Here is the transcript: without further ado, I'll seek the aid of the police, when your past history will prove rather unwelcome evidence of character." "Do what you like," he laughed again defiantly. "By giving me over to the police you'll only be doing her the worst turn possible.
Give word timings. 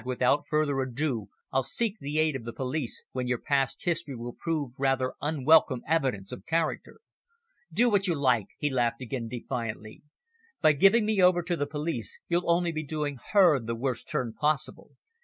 without 0.03 0.47
further 0.47 0.79
ado, 0.79 1.27
I'll 1.53 1.61
seek 1.61 1.97
the 1.99 2.17
aid 2.17 2.35
of 2.35 2.43
the 2.43 2.53
police, 2.53 3.03
when 3.11 3.27
your 3.27 3.37
past 3.37 3.83
history 3.83 4.15
will 4.15 4.33
prove 4.33 4.73
rather 4.79 5.13
unwelcome 5.21 5.83
evidence 5.87 6.31
of 6.31 6.47
character." 6.47 7.01
"Do 7.71 7.87
what 7.87 8.07
you 8.07 8.15
like," 8.15 8.47
he 8.57 8.71
laughed 8.71 9.01
again 9.03 9.27
defiantly. 9.27 10.01
"By 10.59 10.73
giving 10.73 11.05
me 11.05 11.21
over 11.21 11.43
to 11.43 11.55
the 11.55 11.67
police 11.67 12.19
you'll 12.27 12.49
only 12.49 12.71
be 12.71 12.83
doing 12.83 13.19
her 13.33 13.59
the 13.59 13.75
worst 13.75 14.09
turn 14.09 14.33
possible. 14.33 14.93